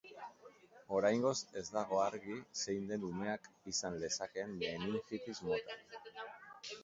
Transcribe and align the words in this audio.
Oraingoz 0.99 1.33
ez 1.61 1.63
dago 1.75 1.99
argi 2.05 2.37
zein 2.63 2.87
den 2.91 3.05
umeak 3.09 3.45
izan 3.73 3.99
lezakeen 4.05 4.55
meningitis 4.65 5.37
mota. 5.51 5.77